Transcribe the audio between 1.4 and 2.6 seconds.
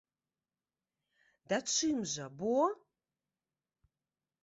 Да чым жа, бо?